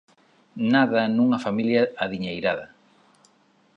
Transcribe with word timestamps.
Nada 0.73 1.01
nunha 1.15 1.39
familia 1.45 1.81
adiñeirada. 2.03 2.65